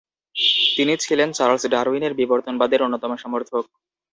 তিনি 0.75 0.93
ছিলেন 1.03 1.29
চার্লস 1.37 1.63
ডারউইনের 1.73 2.13
বিবর্তনবাদের 2.13 2.83
অন্যতম 2.83 3.11
সমর্থক। 3.15 3.63